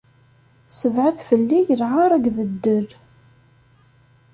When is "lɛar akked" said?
1.79-2.35